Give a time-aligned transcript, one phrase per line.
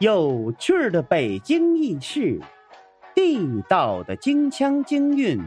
[0.00, 2.38] 有趣的北京轶事，
[3.14, 5.40] 地道的京腔京韵，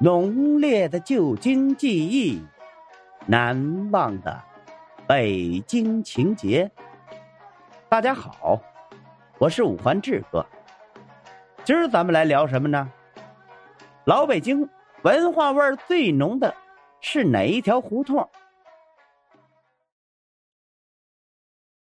[0.00, 2.42] 浓烈的旧京记忆，
[3.26, 4.42] 难忘的
[5.06, 6.70] 北京情节。
[7.90, 8.58] 大家好，
[9.36, 10.46] 我是五环志哥。
[11.62, 12.90] 今儿咱们来聊什么呢？
[14.06, 14.66] 老北京
[15.02, 16.54] 文化味儿最浓的
[17.02, 18.26] 是哪一条胡同？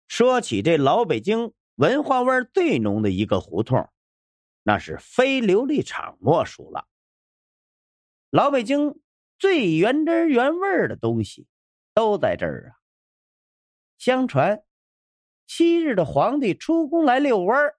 [0.06, 1.50] 说起这老北京。
[1.76, 3.90] 文化味最浓的一个胡同，
[4.62, 6.86] 那是非琉璃厂莫属了。
[8.30, 9.00] 老北京
[9.38, 11.46] 最原汁原味的东西
[11.94, 12.80] 都在这儿啊。
[13.98, 14.62] 相传，
[15.46, 17.78] 昔日的皇帝出宫来遛弯儿，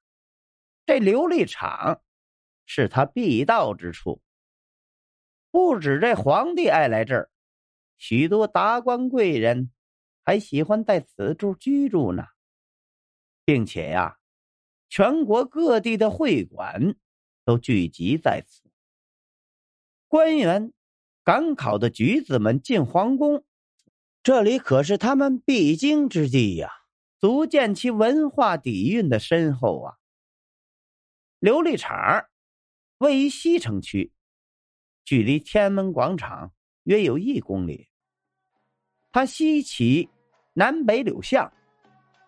[0.86, 2.02] 这琉璃厂
[2.66, 4.22] 是他必到之处。
[5.52, 7.30] 不止这皇帝爱来这儿，
[7.98, 9.72] 许多达官贵人
[10.24, 12.26] 还喜欢在此处居住呢。
[13.46, 14.20] 并且呀，
[14.90, 16.96] 全国各地的会馆
[17.44, 18.62] 都聚集在此。
[20.08, 20.72] 官员
[21.24, 23.44] 赶考的举子们进皇宫，
[24.22, 26.70] 这里可是他们必经之地呀，
[27.20, 29.98] 足见其文化底蕴的深厚啊。
[31.40, 32.28] 琉璃厂
[33.00, 34.14] 位于西城区，
[35.04, 37.90] 距离天安门广场约有一公里。
[39.12, 40.10] 它西起
[40.54, 41.52] 南北柳巷。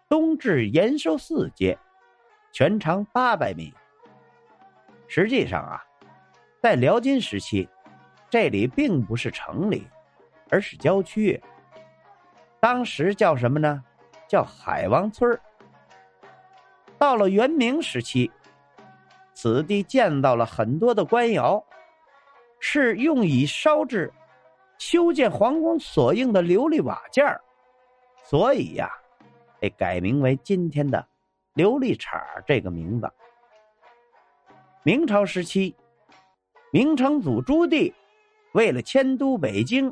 [0.08, 1.78] 东至延寿寺街，
[2.52, 3.74] 全长八百米。
[5.08, 5.84] 实际上啊，
[6.62, 7.68] 在辽金时期，
[8.30, 9.88] 这里并不是城里，
[10.50, 11.42] 而是郊区。
[12.60, 13.84] 当时叫什么呢？
[14.28, 15.40] 叫海王村
[16.98, 18.32] 到了元明时期，
[19.34, 21.64] 此地建造了很多的官窑，
[22.60, 24.12] 是用以烧制、
[24.78, 27.26] 修建皇宫所用的琉璃瓦件
[28.24, 28.90] 所以呀。
[29.66, 31.08] 被改名为今天的
[31.56, 33.12] 琉璃厂这个名字。
[34.84, 35.76] 明朝时期，
[36.72, 37.92] 明成祖朱棣
[38.54, 39.92] 为了迁都北京，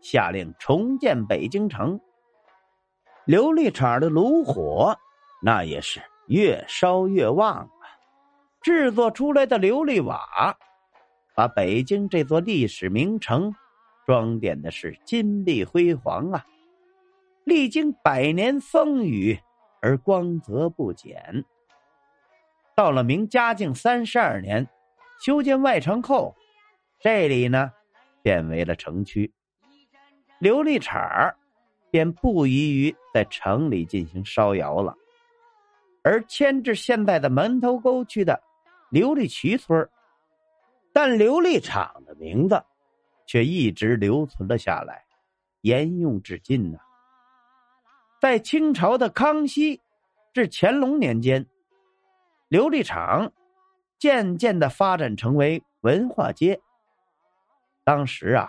[0.00, 2.00] 下令重建北京城。
[3.26, 4.96] 琉璃厂的炉火
[5.42, 7.68] 那也是越烧越旺啊！
[8.62, 10.56] 制作出来的琉璃瓦，
[11.34, 13.54] 把北京这座历史名城
[14.06, 16.46] 装点的是金碧辉煌啊！
[17.44, 19.38] 历经百年风雨
[19.80, 21.44] 而光泽不减。
[22.74, 24.68] 到了明嘉靖三十二年，
[25.20, 26.34] 修建外城后，
[27.00, 27.72] 这里呢
[28.22, 29.32] 变为了城区，
[30.40, 31.34] 琉璃厂
[31.90, 34.96] 便不宜于在城里进行烧窑了，
[36.02, 38.42] 而迁至现在的门头沟区的
[38.90, 39.88] 琉璃渠村
[40.92, 42.62] 但琉璃厂的名字
[43.26, 45.04] 却一直留存了下来，
[45.62, 46.78] 沿用至今呢。
[48.22, 49.80] 在清朝的康熙
[50.32, 51.44] 至乾隆年间，
[52.48, 53.32] 琉璃厂
[53.98, 56.60] 渐渐的发展成为文化街。
[57.82, 58.48] 当时啊，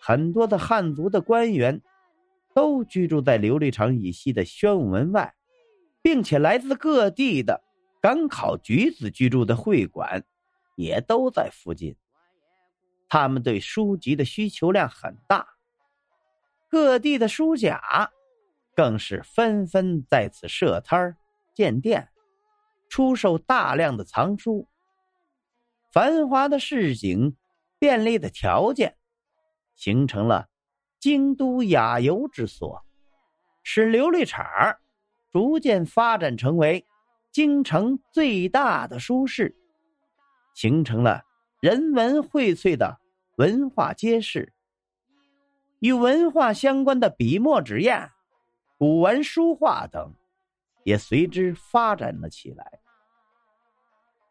[0.00, 1.82] 很多的汉族的官员
[2.54, 5.34] 都居住在琉璃厂以西的宣武门外，
[6.00, 7.62] 并且来自各地的
[8.00, 10.24] 赶考举子居住的会馆
[10.74, 11.94] 也都在附近。
[13.10, 15.46] 他们对书籍的需求量很大，
[16.70, 18.10] 各地的书甲。
[18.76, 21.16] 更是纷纷在此设摊
[21.54, 22.10] 建店，
[22.90, 24.68] 出售大量的藏书。
[25.90, 27.34] 繁华的市井，
[27.78, 28.96] 便利的条件，
[29.74, 30.50] 形成了
[31.00, 32.84] 京都雅游之所，
[33.62, 34.44] 使琉璃厂
[35.32, 36.84] 逐渐发展成为
[37.32, 39.56] 京城最大的书市，
[40.54, 41.22] 形成了
[41.60, 42.98] 人文荟萃的
[43.38, 44.52] 文化街市。
[45.78, 48.12] 与文化相关的笔墨纸砚。
[48.78, 50.12] 古玩书画等，
[50.84, 52.78] 也随之发展了起来。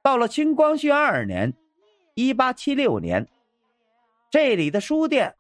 [0.04, 1.56] 到了清光绪二年
[2.14, 3.28] （一八七六年），
[4.30, 5.36] 这里的书店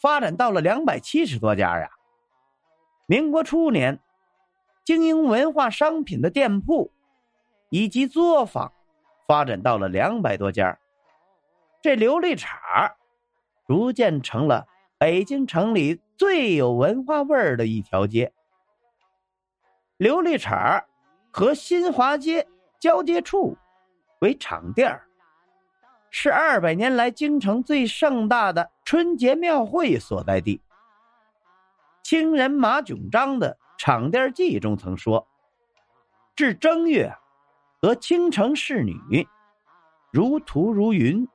[0.00, 1.90] 发展到了两百七十多家呀。
[3.06, 3.98] 民国初年，
[4.84, 6.92] 经营文化商品的店铺
[7.70, 8.72] 以及作坊
[9.26, 10.78] 发展到了两百多家。
[11.82, 12.56] 这琉璃厂
[13.66, 18.32] 逐渐成了北京城里最有文化味儿的一条街。
[19.98, 20.84] 琉璃厂
[21.30, 22.48] 和新华街
[22.80, 23.56] 交接处
[24.20, 25.00] 为场店
[26.10, 30.60] 是二百年来京城最盛大的春节庙会所在地。
[32.02, 35.26] 清人马炯章的《厂店记》中曾说
[36.36, 37.16] ：“至正月，
[37.80, 39.26] 得京城侍女，
[40.12, 41.26] 如图如云，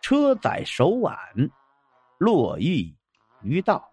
[0.00, 1.18] 车载手挽，
[2.18, 2.94] 络绎
[3.42, 3.90] 于道。”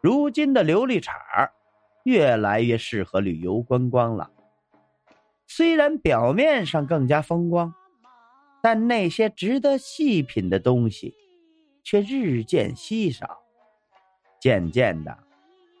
[0.00, 1.14] 如今的琉璃厂
[2.06, 4.30] 越来越适合旅游观光了。
[5.48, 7.74] 虽然表面上更加风光，
[8.62, 11.12] 但那些值得细品的东西，
[11.82, 13.40] 却日渐稀少，
[14.40, 15.18] 渐渐的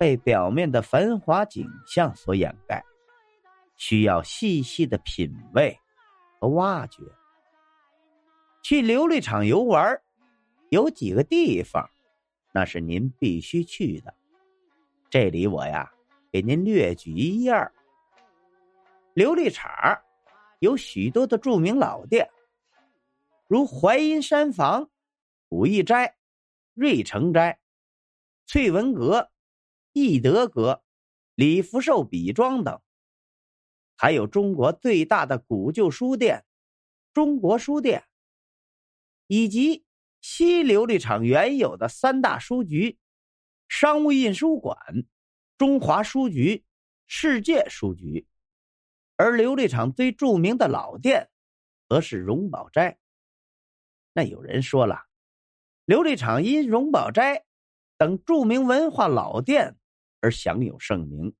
[0.00, 2.82] 被表面的繁华景象所掩盖，
[3.76, 5.78] 需要细细的品味
[6.40, 7.04] 和挖掘。
[8.64, 9.96] 去琉璃厂游玩，
[10.70, 11.88] 有几个地方，
[12.52, 14.12] 那是您必须去的。
[15.08, 15.88] 这里我呀，
[16.36, 17.72] 给您略举一二。
[19.14, 20.02] 琉璃厂
[20.58, 22.28] 有许多的著名老店，
[23.48, 24.90] 如淮阴山房、
[25.48, 26.18] 古义斋、
[26.74, 27.58] 瑞成斋、
[28.44, 29.30] 翠文阁、
[29.94, 30.84] 义德阁、
[31.34, 32.82] 李福寿笔庄等，
[33.96, 36.44] 还有中国最大的古旧书店——
[37.14, 38.04] 中国书店。
[39.26, 39.86] 以及
[40.20, 42.98] 西琉璃厂原有的三大书局：
[43.68, 44.76] 商务印书馆、
[45.58, 46.64] 中华书局、
[47.06, 48.26] 世界书局。
[49.16, 51.30] 而琉璃厂最著名的老店，
[51.88, 52.98] 则是荣宝斋。
[54.12, 55.06] 那有人说了，
[55.86, 57.46] 琉璃厂因荣宝斋
[57.96, 59.78] 等著名文化老店
[60.20, 61.34] 而享有盛名。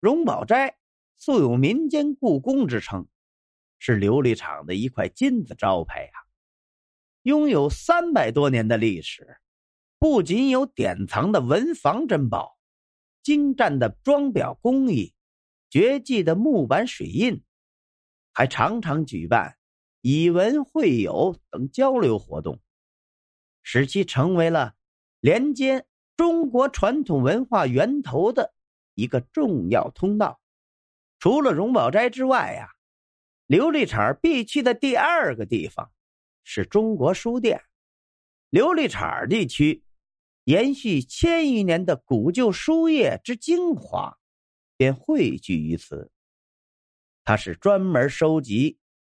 [0.00, 0.76] 荣宝斋
[1.16, 3.06] 素有“民间故宫”之称，
[3.78, 6.10] 是琉璃厂的一块金字招牌呀。
[7.22, 9.38] 拥有三百多年的历史，
[10.00, 12.57] 不仅有典藏的文房珍宝、
[13.28, 15.12] 精湛的装裱工艺、
[15.68, 17.44] 绝技的木板水印，
[18.32, 19.58] 还常常举办
[20.00, 22.58] 以文会友等交流活动，
[23.62, 24.76] 使其成为了
[25.20, 25.84] 连接
[26.16, 28.54] 中国传统文化源头的
[28.94, 30.40] 一个重要通道。
[31.18, 32.70] 除了荣宝斋之外呀，
[33.46, 35.92] 琉璃厂必去的第二个地方。
[36.44, 37.62] 是中国书店，
[38.50, 39.84] 琉璃厂地区
[40.48, 44.18] 延续千余年的古旧书业之精华，
[44.78, 46.10] 便汇聚于此。
[47.22, 48.78] 它是专门收集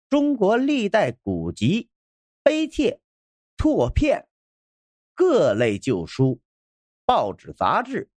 [0.09, 1.91] 中国历代古籍、
[2.43, 3.03] 碑帖、
[3.59, 4.27] 拓片、
[5.15, 6.41] 各类旧书、
[7.05, 8.11] 报纸、杂志，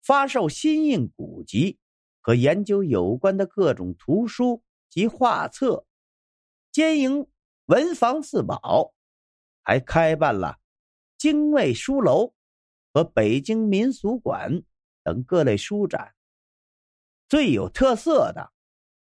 [0.00, 1.80] 发售新印古籍
[2.20, 5.84] 和研究有关的各种图书及画册，
[6.70, 7.26] 兼营。
[7.66, 8.94] 文房四宝，
[9.64, 10.59] 还开办了
[11.20, 12.32] 精卫书楼
[12.94, 14.62] 和北京民俗馆
[15.02, 16.14] 等各类书展。
[17.28, 18.50] 最有特色的，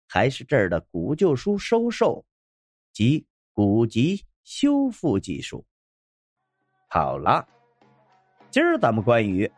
[0.07, 2.25] 还是这儿的古旧书收售
[2.91, 5.63] 及古籍修复技术。
[6.87, 7.47] 好了，
[8.49, 9.51] 今儿咱们关于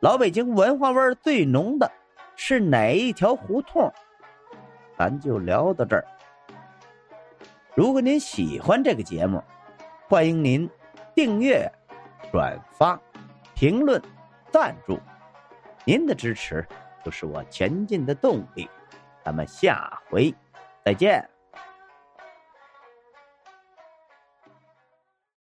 [0.00, 1.92] 老北京文化味最浓的
[2.34, 3.92] 是哪一条胡同，
[4.96, 6.06] 咱就聊到这儿。
[7.76, 9.44] 如果您喜欢这个节目，
[10.08, 10.66] 欢迎您
[11.14, 11.70] 订阅、
[12.32, 13.00] 转发、
[13.54, 14.02] 评论、
[14.50, 14.98] 赞助，
[15.84, 16.66] 您的支持
[17.04, 18.68] 就是我前进的动力。
[19.24, 20.34] 咱们下回
[20.84, 21.29] 再见。